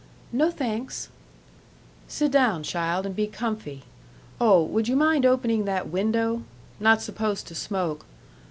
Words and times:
"No, 0.31 0.49
thanks." 0.49 1.09
"Sit 2.07 2.31
down, 2.31 2.63
child, 2.63 3.05
and 3.05 3.15
be 3.15 3.27
comfy. 3.27 3.83
Oh, 4.39 4.63
would 4.63 4.87
you 4.87 4.95
mind 4.95 5.27
opening 5.27 5.65
that 5.65 5.89
window? 5.89 6.41
Not 6.79 7.03
supposed 7.03 7.45
to 7.49 7.53
smoke.... 7.53 8.03